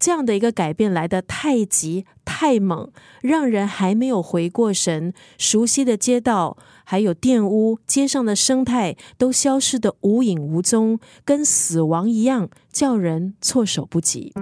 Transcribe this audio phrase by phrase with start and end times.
[0.00, 14.32] 这样的一个改变来得太急太猛，让人还没有回过神，熟悉的街道还有店屋，街上的生态都消失的无影无踪，跟死亡一样，叫人措手不及。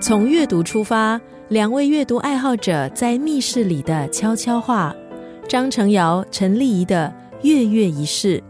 [0.00, 4.92] 从阅读出发，两位阅读爱好者在密室里的悄悄话。
[5.48, 7.12] 张成尧、陈丽仪的
[7.42, 8.42] 月月仪式。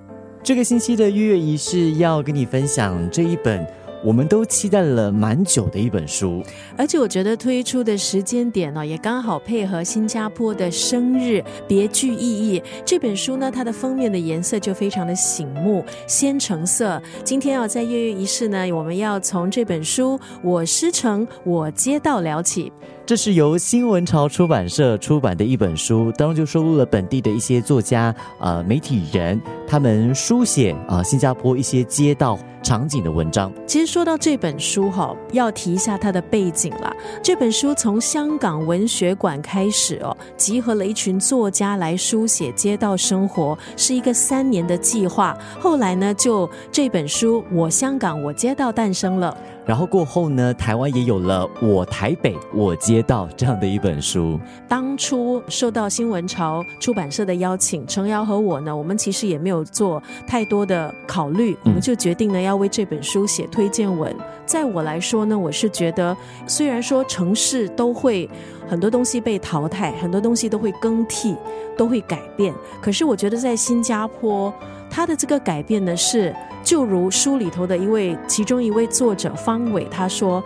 [0.42, 3.66] 这个星期的月月仪式要跟你分享这一本。
[4.02, 6.42] 我们都期待了蛮久的一本书，
[6.74, 12.62] 而且我觉得推出的时间点呢，也刚好配合新加坡的生日，别具意义。
[12.82, 16.98] 这本书呢，它的封面的颜色就非常的醒目，鲜橙色。
[17.22, 22.72] 今天要在月月仪式呢，我们要从这本书《我师承我街道》聊起。
[23.10, 33.52] 这是由新闻潮出版社出版的一本书，当中就收录了本地的一些作家、呃媒体人，他们书写啊新加坡一些街道场景的文章。
[33.66, 36.94] 其实说到这本书哈，要提一下它的背景了。
[37.20, 45.36] 这本书从香港文学馆开始哦，集合了一群作家来书写街道生活，是一个三年的计划。
[45.58, 49.36] 后来呢，就这本书《我香港我街道》诞生了。
[49.70, 54.36] 然后过后呢，台湾也有了《我台北我街道》这样的一本书。
[54.66, 64.12] 当初受到新闻潮出版社的邀请，程瑶和我呢，我们其实也没有做太多的考虑，我们就决定呢要为这本书写推荐文。
[64.44, 66.16] 在我来说呢，我是觉得，
[66.48, 68.28] 虽然说城市都会
[68.68, 71.36] 很多东西被淘汰，很多东西都会更替，
[71.78, 72.52] 都会改变，
[72.82, 74.52] 可是我觉得在新加坡，
[74.90, 76.34] 他的这个改变呢是。
[76.62, 80.44] 就如书里头的一位，其中一位作者方伟他说，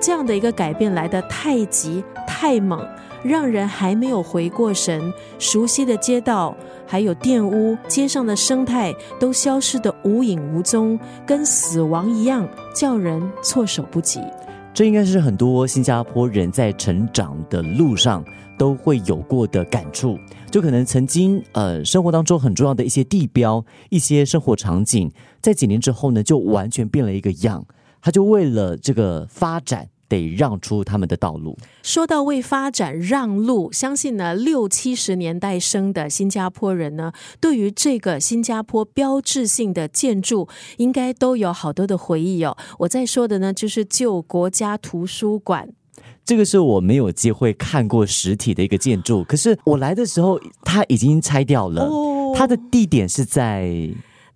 [0.00, 2.84] 这样的一个改变来得太急太猛，
[3.22, 5.00] 让人还没有回过神，
[5.38, 14.20] 熟悉的街道还有店屋，街上的生态都消失的无影无踪，跟死亡一样，叫人措手不及。
[14.74, 18.24] 这应该是很多新加坡人在成长的路上
[18.58, 20.18] 都会有过的感触，
[20.50, 25.12] 就可能曾经呃生活当中很重要的一些地标、一些生活场景，
[25.42, 27.64] 在几年之后呢，就完全变了一个样。
[28.00, 29.88] 他就为了这个发展。
[30.12, 31.56] 得让出他们的道路。
[31.82, 40.46] 说到为发展让路，相信呢六七十年代生的新加坡人呢，对于这个新加坡标志性的建筑，
[40.76, 42.54] 应该都有好多的回忆哦。
[42.80, 45.70] 我在说的呢，就是旧国家图书馆。
[46.24, 51.88] 这个是我没有机会看过实体的一个建筑，可是我来的时候，它已经拆掉了。
[52.34, 53.90] 它的地点是在。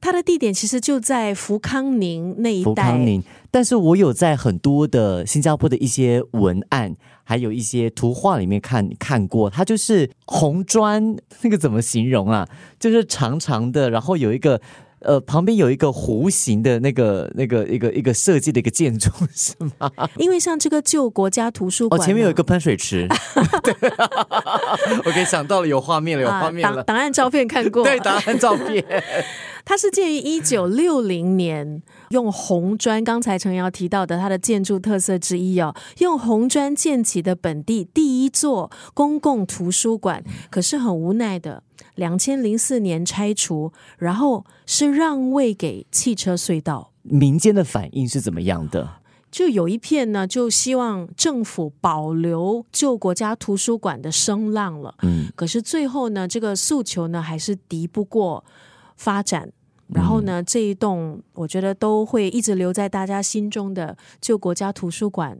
[0.07, 2.71] 它的地点其实就在福康宁那一带。
[2.71, 6.95] 福康宁，但是我有在很多的新加坡的一些文案，
[7.25, 12.47] 还有一些图画里面看看过，它就是红砖，那个怎么形容啊？
[12.79, 14.61] 就是长长的，然后有一个
[15.01, 19.91] 呃旁边有一个弧形的那个那个一个一个设计的一个建筑是吗？
[20.19, 23.09] 因为像这个旧国家图书馆，哦，前面有一个喷水池。
[25.05, 26.85] OK， 想到了，有画面了，有画面了。
[26.85, 28.85] 档案照片看过，对，档案照片。
[29.69, 40.23] 它是建于一九六零年，用红砖，刚才陈瑶提到的它的建筑特色之一哦，用红砖建起的本地第一座公共图书馆。
[40.51, 41.65] 可是很无奈的，
[41.97, 46.93] 两千零四年拆除，然后是让位给汽车隧道。
[47.03, 49.01] 民间的反应是怎么样的？
[49.33, 54.95] 就有一片呢，就希望政府保留旧国家图书馆的声浪了。
[55.03, 58.45] 嗯，可是最后呢，这个诉求呢，还是敌不过
[58.97, 59.51] 发展。
[59.89, 65.39] 然后呢，这一栋我觉得都会一直留在大家心中的旧国家图书馆，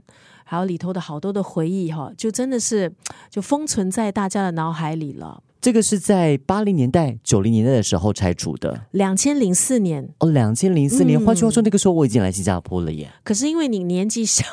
[0.49, 2.89] 还有里头的好多的回忆哈，就真的是
[3.29, 5.43] 就封存在大家的脑海里了。
[5.59, 8.85] 这个是在八零年代、九零年代的时候拆除的。
[8.91, 11.19] 两千零四年哦，两千零四年。
[11.19, 13.11] 换句话说，那个时候我已经来新加坡了耶。
[13.23, 14.45] 可是因为你年纪小，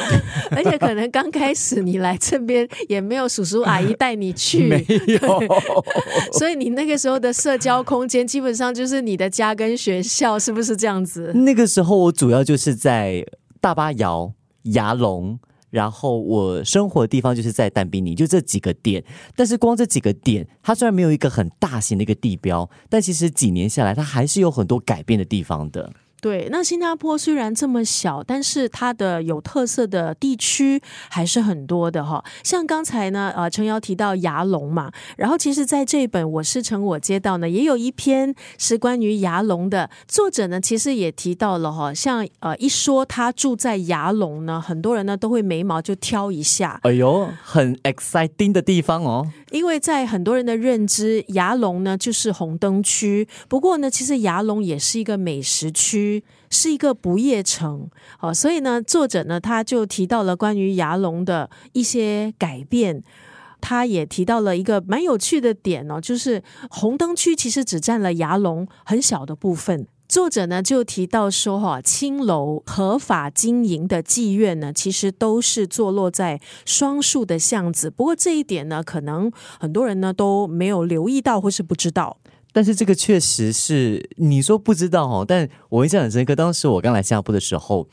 [0.50, 5.42] 而且可能刚开始你来这边也没有叔叔阿姨带你去， 没有，
[6.36, 11.32] 所以你那个时候的社交空间基本上就是你的家跟学校，是不是这样子？
[11.34, 13.24] 那个时候我主要就是在
[13.60, 14.32] 大巴窑、
[14.72, 15.38] 牙龙。
[15.70, 19.04] 然后我生活的地方就是在丹比尼，就这几个点。
[19.36, 25.92] 但是光这几个点，它虽然没有一个很大型的一个地标，但其实几年下来，它还是有很多改变的地方的。
[26.20, 32.24] 对，那新加坡虽然这么小，但是它的有特色的地区还是很多的哈。
[32.42, 39.88] 像刚才呢，呃，陈瑶提到牙龙嘛，然后其实在这本《我是城我街道》呢，也有一篇是关于牙龙的。
[40.08, 46.80] 作者呢，其实也提到了哈，像呃一说他住在牙龙呢，很多人呢都会眉毛就挑一下。
[46.82, 49.30] 哎呦，很 exciting 的地方哦。
[49.50, 53.26] 因为在很多人的认知，牙龙呢就是红灯区。
[53.48, 57.88] 不过呢，其实牙龙也是一个美食区，是一个不夜城。
[58.20, 63.02] 哦，所以呢，作者呢他就提到了关于牙龙的一些改变。
[63.60, 69.88] 他也提到了一个蛮有趣的点哦，就是红灯区其实只占了牙龙很小的部分。
[70.08, 77.90] 作者呢就提到说，哈，青楼合法经营的妓院呢，其实都是坐落在双树的巷子。
[77.90, 82.16] 不过这一点呢，可能很多人呢都没有留意到或是不知道。
[82.52, 86.34] 但是这个确实是你说不知道哦，但我印象很深刻。
[86.34, 87.86] 当时我刚来新加坡的时候。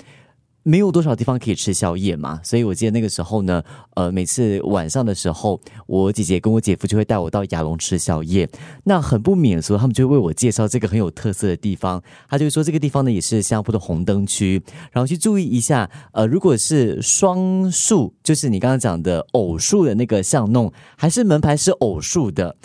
[0.68, 3.62] 没有多少地方可以吃宵夜嘛，所以我记得那个时候呢，
[3.94, 8.50] 呃，每次晚上的时候，我姐姐跟我姐夫就会带我到亚龙吃宵夜。
[8.86, 12.02] 那很不免俗，他们就会为我介绍这个很有特色的地方。
[12.28, 14.60] 他就说这个地方呢也是新加坡的红灯区，
[14.92, 15.88] 然后去注意一下。
[16.14, 22.56] 呃，如果是双数，就是你刚刚讲的偶数的那个巷弄，还是门牌是偶数的。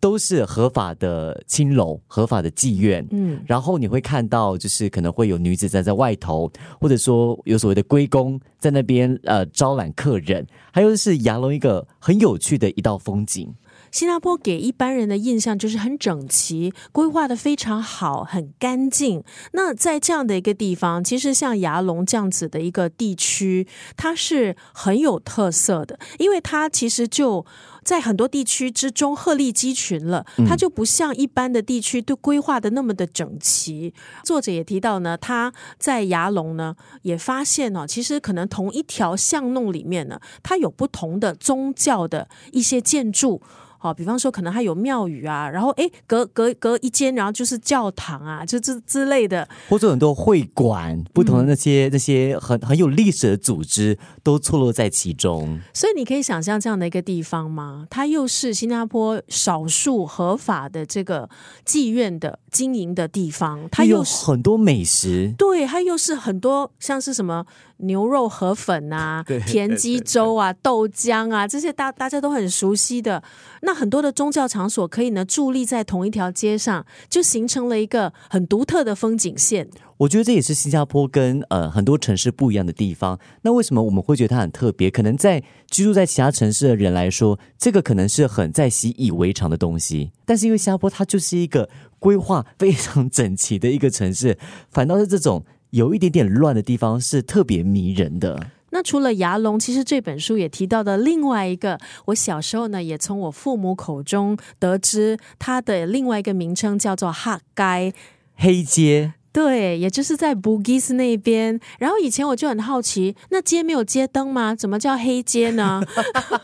[0.00, 3.06] 都是合法的青楼，合法的妓院。
[3.10, 6.50] 嗯，然后你会看到，就是可能会有女子站在外头，
[6.80, 10.46] 或者说有所谓的龟公在那边呃招揽客人。
[10.72, 13.52] 还有是牙龙一个很有趣的一道风景。
[13.96, 19.24] 新加坡给一般人的印象就是很整齐，规划的非常好，很干净。
[19.52, 23.66] 那在这样的一个地方，其实像牙龙这样子的一个地区，
[23.96, 27.46] 它是很有特色的，因为它其实就。
[27.86, 33.94] 在很多地区之中鹤立鸡群了，它就不像一般的地区都规划的那么的整齐。
[34.24, 43.40] 作者也提到呢，他在牙龙呢也发现哦，其实可能同一条巷弄里面呢，它有不同的宗教的一些建筑。
[43.86, 55.60] 哦，比方说，可能还有庙宇啊，然后哎，隔隔隔一间，然后就是教堂啊，就这之类的，或者很多会馆，不同的那些那些很很有历史的组织都错落在其中。
[55.72, 57.86] 所以你可以想象这样的一个地方吗？
[57.90, 61.28] 它又是新加坡少数合法的这个
[61.64, 67.46] 妓院的经营的地方，它有很多美食，对，它又是很多像是什么。
[67.78, 73.22] 牛肉河粉啊， 田鸡粥啊，豆浆啊，这些大大家都很熟悉的。
[73.62, 79.68] 那很多的宗教场所可以呢伫立在同一条街上，就形成了一个很独特的风景线。
[79.98, 83.18] 我觉得这也是新加坡跟呃很多城市不一样的地方。
[83.42, 84.90] 那为什么我们会觉得它很特别？
[84.90, 90.12] 可能在居住在其他城市的人来说，这个可能是很在习以为常的东西。
[90.26, 91.68] 但是因为新加坡它就是一个
[91.98, 94.38] 规划非常整齐的一个城市，
[94.70, 95.44] 反倒是这种。
[95.76, 98.46] 有一点点乱的地方是特别迷人的。
[98.70, 107.92] 那除了牙龙，其实这本书也提到的另外一个，我小时候呢也从我父母口中得知，它的另外一个名称叫做哈街
[108.34, 109.12] 黑街。
[109.32, 111.60] 对，也就是在 Bugis 那边。
[111.78, 114.54] 然后以前我就很好奇，那街没有街灯吗？
[114.54, 115.82] 怎么叫黑街呢？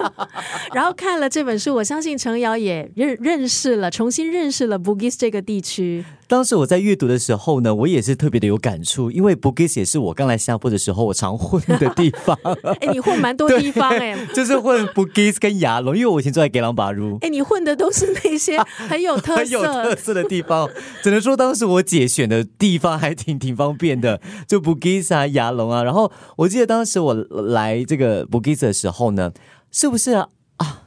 [0.75, 6.05] 然后看了这本书，我相信程瑶也认认识了，重新认识了 Bugis 这个地区。
[6.33, 12.35] 当时我在阅读的时候呢，我也是特别的有感触，因为 Bugis 也是我刚来新加坡的时候我常混的地方。
[12.81, 17.19] 哎，你混蛮多地方哎，就是混 Bugis 跟牙龙，因为我以前住在吉朗巴鲁。
[17.21, 20.71] 哎，你混的都是那些很有特色、很有特色的地方，
[21.03, 24.19] 只能说当时我姐选的地方还挺挺方便的，
[24.49, 25.83] 就 Bugis 啊、牙龙啊。
[25.83, 29.35] 然后我记得当时我来这个 Bugis 的时候呢，
[29.71, 30.29] 是不是啊？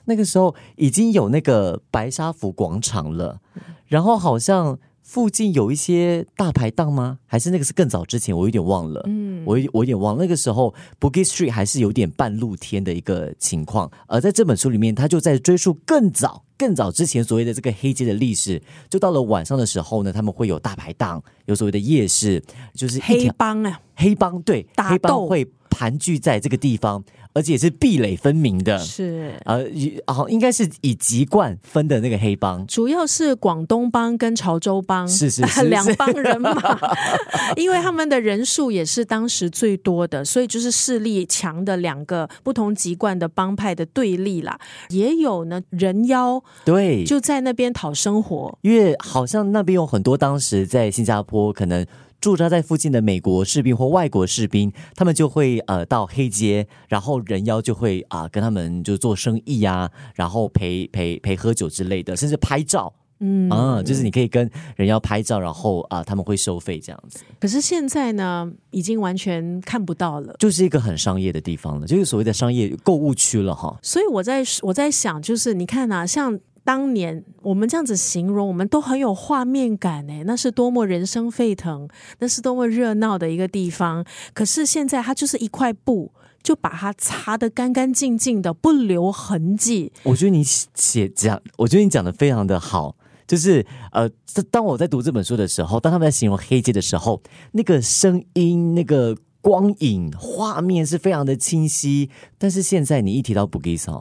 [0.06, 3.42] 那个时候已经有那个白沙湖广场了，
[3.86, 4.80] 然后好像。
[5.06, 7.20] 附近有一些大排档吗？
[7.28, 8.36] 还是那个是更早之前？
[8.36, 9.04] 我有点忘了。
[9.06, 10.18] 嗯，我我有点忘。
[10.18, 13.90] 那个时候，Boogie Street 还是有点半露天的一个情况。
[14.08, 18.60] 而在这本书里面，他就在追溯更早、更早之前所谓的这个黑街的历史。
[18.90, 22.44] 就到了晚上的时候呢，他们会有大排档，有所谓的夜市，
[22.74, 27.04] 就是黑帮啊，黑帮对，黑帮会盘踞在这个地方。
[27.38, 29.62] 而且是壁垒分明的，是呃，
[30.08, 36.56] 好，应该是以籍贯分的那个黑帮，主要是广东帮跟潮州帮，是是两帮人马，
[37.58, 44.58] 因为他们的人数也是当时最多的，所以就是势力强的两个不同籍贯的帮派的对立啦。
[44.88, 51.86] 也有呢人妖，对，就在那边讨生活，因为好像那边有很多当时在新加坡可能。
[52.26, 67.20] 驻扎在附近的美国士兵或外国士兵，他们就会呃到黑街，然后人妖就会啊跟他们就做生意呀，然后陪陪陪喝酒之类的，甚至拍照，嗯啊，就是你可以跟人妖拍照，然后啊他们会收费这样子。
[67.40, 73.78] 可是现在呢，已经完全看不到了，就是一个很商业的地方了，就是所谓的商业购物区了哈。
[73.84, 76.40] 所以我在我在想，就是你看啊，像。
[76.66, 81.88] 当年我们这样子形容，我们都很有画面感哎，那是多么人声沸腾，
[82.20, 84.04] 那是多么热闹的一个地方。
[84.34, 89.94] 可是现在它就是一块布，就把它擦得干干净净的，不留痕迹。
[90.04, 92.98] 我觉得你写讲，我觉得你讲的非常的好。
[93.28, 94.10] 就是呃，
[94.52, 102.10] 当我在读这本书的时候，当他们在形容黑街的时候，那个声音、那个光影、画面是非常的清晰。
[102.38, 103.92] 但是现在你一提到布吉斯，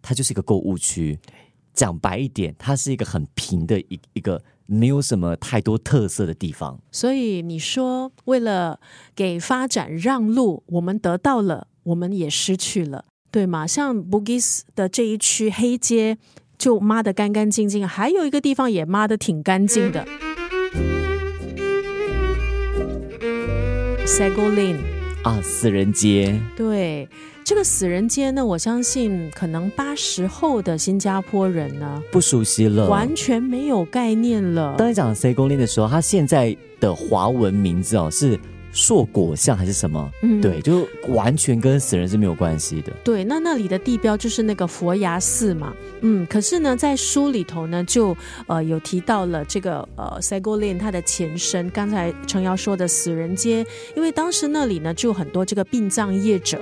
[0.00, 1.18] 它就是一个购物区。
[1.72, 6.78] 讲白一点，它是一个很平的一一个没有什么太多特色的地方。
[6.90, 8.80] 所以你说，为了
[9.14, 13.66] 给发展让路，我们得到了，我们也失去了，对吗？
[13.66, 16.18] 像 Bugis 的这一区黑街。
[16.58, 20.06] 就抹得干干净净，还有一个地方也抹得挺干净的。
[24.06, 24.76] Sagolin
[25.24, 26.40] 啊，死人街。
[26.54, 27.08] 对，
[27.44, 34.76] 这个死人街呢，我相信可能八十后的新加坡人呢不熟悉了，完全没有概念了。
[34.78, 38.38] 当你讲 Sagolin 的时候，它现在的华文名字哦是。
[38.74, 40.10] 硕果巷还是什么？
[40.22, 42.90] 嗯，对，就完全跟死人是没有关系的。
[43.04, 45.74] 对，那那里的地标就是那个佛牙寺嘛。
[46.00, 51.68] 嗯，可是呢，在书里头呢，就呃有提到了这个呃塞沟链它的前身。
[51.68, 53.62] 刚才程瑶说的死人街，
[53.94, 56.58] 因为当时那里呢就有很多这个殡葬业者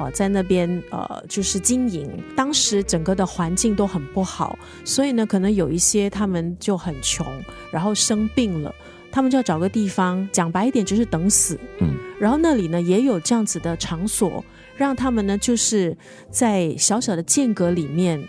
[0.00, 7.26] 哦在那边呃就是经营，当时整个的环境都很不好，所以呢可能有一些他们就很穷，
[7.70, 8.74] 然后生病了。
[9.12, 11.58] 他们就要找个地方，讲白一点就是等死。
[11.80, 14.44] 嗯，然后那里呢也有这样子的场所，
[14.76, 15.96] 让他们呢就是
[16.30, 18.22] 在小小的间隔里面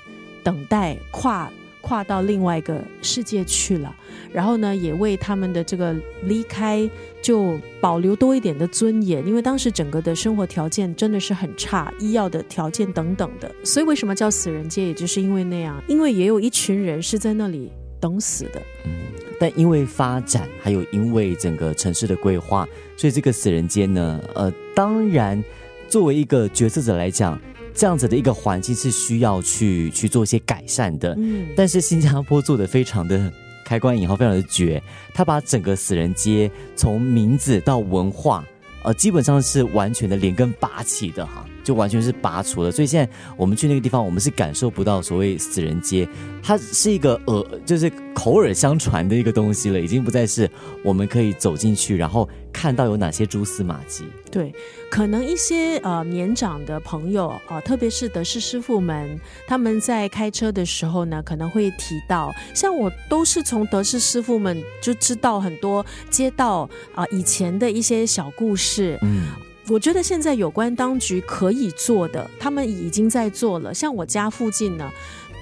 [0.43, 1.51] 等待跨
[1.81, 3.93] 跨到另外一个世界去了。
[4.31, 6.89] 然后呢，也为他们的这个离开
[7.21, 13.53] 就保留多一点的尊严，因为当时整个的生活条件真的是很差，医药的条件等等的。
[13.63, 18.61] 所以为什么叫死人街，也就是因为那样，因为也有一群人是在那里等死的。
[18.85, 18.91] 嗯。
[19.39, 22.63] 但因为发展，还有因为整个城市的规划，
[22.95, 25.43] 所以这个死人间呢，呃，当然
[25.89, 27.41] 作为一个决策者来讲，
[27.73, 31.15] 这样子的一个环境是需要去去做一些改善的。
[31.17, 33.31] 嗯，但是新加坡做的非常的
[33.65, 34.81] 开关以后非常的绝，
[35.13, 38.45] 他把整个死人街从名字到文化，
[38.83, 41.45] 呃，基本上是完全的连根拔起的哈。
[41.63, 46.07] 就完全是拔除了，所以现在我们去那个地方，我们是感受不到所谓死人街，
[46.41, 50.49] 它是一个耳，就是口耳相传的一个东西了，已经不再是
[50.83, 54.03] 我们可以走进去，然后看到有哪些蛛丝马迹。
[54.31, 54.53] 对，
[54.89, 69.27] 可能一些呃年长的朋友啊，特别是德式师傅们，他们在开车的时候呢，可能会提到，像我都是从德式师傅们就知道很多街道啊以前的一些小故事，嗯。
[69.67, 73.73] 我觉得现在有关当局可以做的，他们已经在做了。
[73.73, 74.91] 像我家附近呢，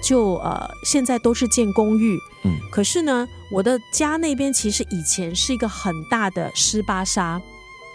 [0.02, 7.40] 就呃现在都是建公寓，嗯，可是呢，我的家那边其实以前是一个很大的湿巴沙，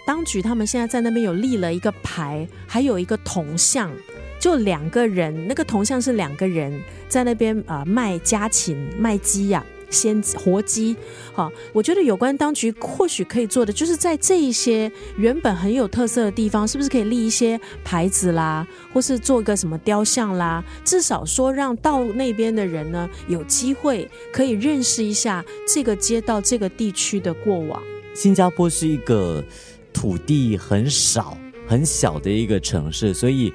[0.05, 3.91] 当局他们现在在那边有立了一个牌，还有一个铜像，
[4.39, 9.63] 就两个人，那个铜像是两个人在那边啊卖家禽卖鸡呀。
[9.95, 10.93] 鲜活鸡，
[11.33, 20.61] 好，我觉得有关当局或许可以做的，就是在这一些原本很有特色的地方，是不是可以立一些牌子啦，或是做个什么雕像啦？
[20.83, 27.81] 至少说让到那边的人呢，有机会可以认识一下这个街道、这个地区的过往。
[28.13, 29.41] 新加坡是一个
[29.93, 33.53] 土地很少、很小的一个城市，所以。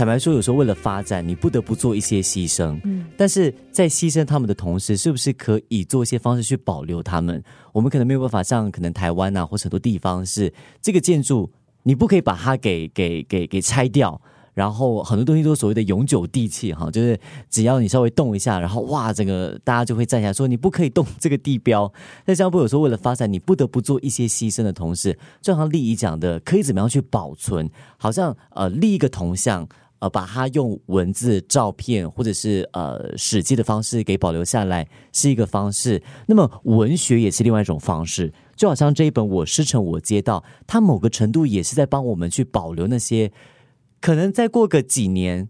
[0.00, 2.80] 坦白说，有时候为了发展，你不得不做一些牺牲。
[2.84, 7.44] 嗯，但是在牺牲他们的同时，是不是可以做一些方式去保留他们？
[7.70, 11.52] 我们可能没有办法像可能台湾啊，或者很多地方是这个建筑，
[11.82, 14.18] 你不可以把它给给给给拆掉。
[14.54, 21.86] 然后很多东西都是所谓的永久地契哈，就是只要你稍微动一下，然后哇，整个大家就会站起来说你不可以动这个地标。
[22.24, 27.68] 在新加坡有时候为了发展，你不得不做一些牺牲的同时，就像丽仪讲的，可以怎么样去保存？
[27.98, 29.68] 好像呃立一个铜像，
[30.00, 36.02] 呃把它用文字、照片或者是呃史记的方式给保留下来是一个方式。
[36.26, 43.30] 那么文学也是另外一种方式，就好像这一本《我师承我街道》，它某个程度也是在帮我们去保留那些。
[44.00, 45.48] 可能再过个几年，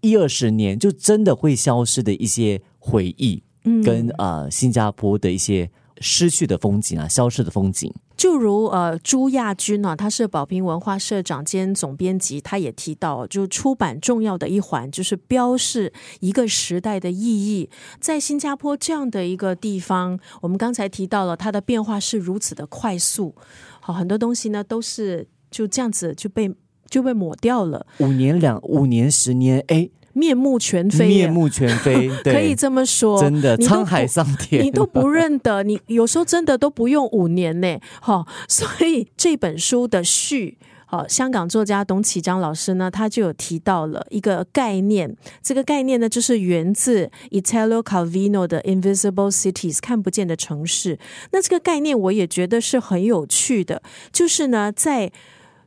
[0.00, 5.68] 一二十年，就真的会消失的一些回忆，嗯跟呃新加坡的一些
[6.00, 7.92] 失去的风景啊，消失的风景。
[8.20, 17.70] 就如呃朱亚军呢，他是宝平文化社长兼总编辑，他也提到，就出版重要的一环就是标示一个时代的意义。
[17.98, 23.34] 在新加坡这样的一个地方，我们刚才提到了它的变化是如此的快速，
[23.80, 26.54] 好，很多东西呢都是就这样子就被。
[26.90, 27.86] 就被抹掉了。
[28.00, 33.20] 五年两五年十年，哎，面目全非，面目全非，可以这么说。
[33.20, 35.62] 真的，沧海桑田，你都不认得。
[35.62, 38.26] 你有时候真的都不用五年呢，哈。
[38.48, 40.58] 所以这本书的序。
[40.86, 50.98] 好，香港作家董启章老师呢，他就有提到了一个概念，这个概念呢，就是源自 Italo Calvino 的 Invisible Cities 看不见的城市。
[51.30, 55.12] 那这个概念我也觉得是很有趣的，就是呢，在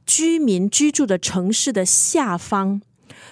[0.05, 2.81] 居民居住的城市的下方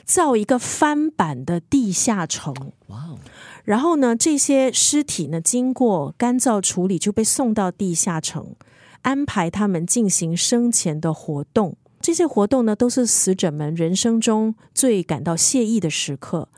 [0.05, 2.53] 造一个翻版的地下城。
[2.87, 3.19] 哇哦！
[3.63, 8.55] 然后呢，这些尸体呢，经过干燥处理，就被送到地下城，
[9.03, 11.77] 安排他们进行生前的活动。
[12.01, 16.49] 这些活动呢，都是死者们人生中最感到惬意的时刻，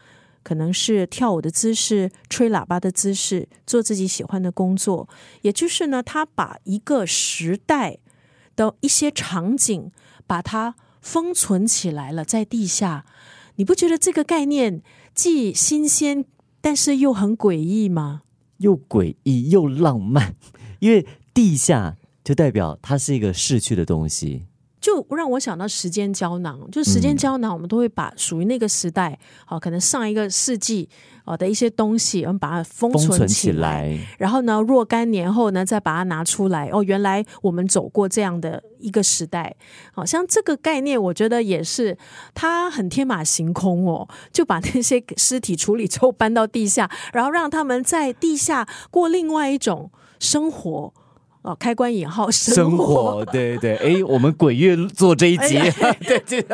[0.42, 5.10] 可能是跳舞的姿势、吹喇叭的姿势、做自己喜欢的工作。
[5.42, 7.98] 也就是呢，他把一个时代
[8.56, 9.92] 的一些场景，
[10.26, 13.06] 把它封存起来了，在地下。
[13.58, 14.82] 你不觉得这个概念
[15.14, 16.26] 既新鲜，
[16.60, 18.24] 但是又很诡异吗？
[18.58, 20.36] 又诡异又浪漫，
[20.80, 24.48] 因为地下就代表它是一个逝去的东西。
[24.84, 30.90] 就让我想到时间胶囊，就时间胶囊，我们都会把属于那个时代，好，可能上一个世纪
[31.24, 39.56] 哦的一些东西，我们把它封存起来，然后呢，若干年后呢，再把它拿出来，哦，原来我们走过这样的一个时代，
[39.94, 41.98] 好像这个概念，我觉得也是
[42.34, 50.94] 它很天马行空哦，就把那些尸体处理之后搬到地下，然后让他们在地下过另外一种生活。
[51.44, 55.60] 哦，开关引号生活， 对对对，哎，我们鬼月做这一集，
[56.08, 56.46] 对，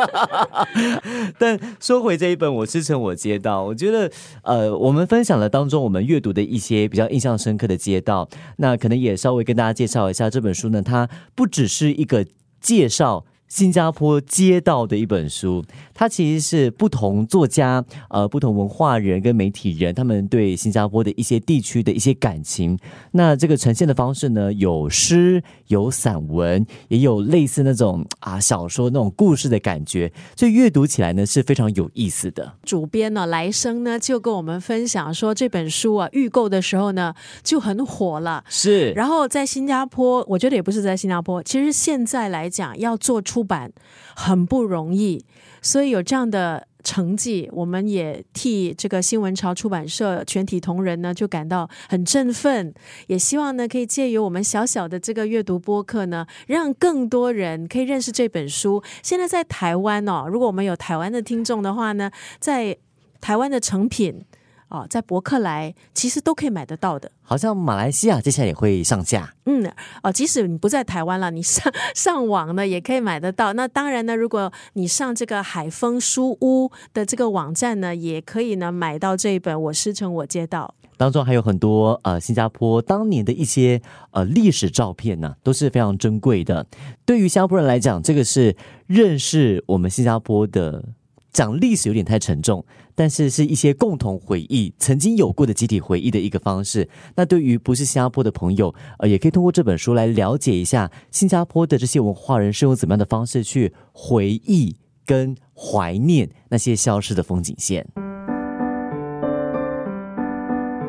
[1.37, 8.27] 但说回这一本《我师承我街道》，我觉得，呃，我们分享了当中我们阅读的一些比较印象深刻的街道，
[8.57, 12.25] 那可能也稍微跟大家介绍一下这本书呢，它不只是一个
[12.59, 13.25] 介绍。
[13.49, 15.65] 新加坡街道的一本书，
[15.95, 22.77] 它其实是不同作家、呃，不同文化人跟媒体人，他们对新加坡的一些地区的一些感情。
[23.11, 32.53] 那这个呈现的方式呢，有诗、有散文，也有类似那种啊小说那种故事的感觉，所以阅读起来呢是非常有意思的。
[32.63, 38.91] 主编呢，来生呢就跟我们分享说，这本书啊预购的时候呢就很火了，是。
[38.91, 43.38] 然后在新加坡，我觉得也不是在新加坡，其实现在来讲要做出。
[43.39, 43.71] 出版
[44.17, 45.23] 很不容易，
[45.61, 52.73] 所以有这样的成绩，我们也替这个新闻潮出版社全体同仁呢，就感到很振奋。
[53.07, 58.83] 也希望呢，可以借由我们小小的这个阅读播客呢，让更多人可以认识这本书。
[59.01, 62.11] 现在在台湾哦，如果我们有台湾的听众的话呢，
[62.41, 62.75] 在
[63.21, 64.25] 台湾的成品。
[64.69, 69.33] 哦，在博客来其实都可以买得到的，好像马来西亚接下来也会上架。
[69.45, 69.69] 嗯，
[70.03, 73.53] 哦，即使你不在台湾了，你上上网呢也可以买得到。
[73.53, 86.67] 那当然呢，如果你上这个海丰书屋的这个网站呢，也可以呢买到这一本《我师承我街道》当中还有很多呃新加坡当年的一些呃历史照片呢，都是非常珍贵的。
[87.05, 88.55] 对于新加坡人来讲，这个是
[88.85, 90.85] 认识我们新加坡的。
[91.31, 92.65] 讲历史有点太沉重，
[92.95, 96.89] 但是是一些共同回忆、曾经有过的集体回忆的一个方式。
[97.15, 107.87] 那对于不是新加坡的朋友，呃，也可以通过这本书来了解一下新加坡的这些文化人是用怎么样的方式去回忆跟怀念那些消失的风景线。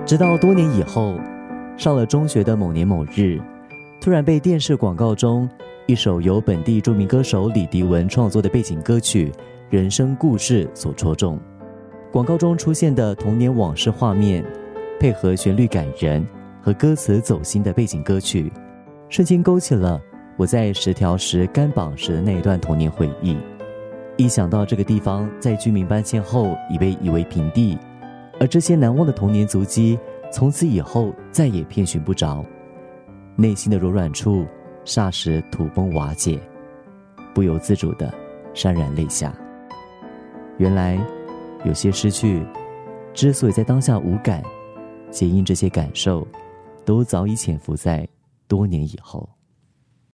[0.07, 1.21] 直到多年以后，
[1.77, 3.39] 上了中学的某年某日，
[4.01, 5.49] 突然被电视广告中
[5.87, 9.31] 一首由本地著名歌手李迪文创作的背景歌曲。
[9.71, 11.39] 人生故事所戳中，
[12.11, 14.45] 广告中出现的童年往事画面，
[14.99, 16.27] 配合旋律感人
[16.61, 18.53] 和歌词走心的背景歌曲，
[19.09, 20.03] 瞬间勾起了
[20.37, 23.37] 我在十条石干榜时的那一段童年回忆。
[24.17, 27.79] 一想到这个地方在居民搬迁后已被夷为平地，
[28.41, 29.97] 而这些难忘的童年足迹
[30.33, 32.45] 从此以后再也遍寻不着，
[33.37, 34.45] 内心的柔软处
[34.85, 36.41] 霎时土崩瓦解，
[37.33, 38.13] 不由自主的
[38.53, 39.33] 潸然泪下。
[40.61, 41.03] 原来，
[41.65, 42.45] 有些失去，
[43.15, 44.45] 之所以在当下无感，
[45.11, 46.29] 皆因这些感受，
[46.85, 48.07] 都早已潜伏在
[48.47, 49.27] 多年以后。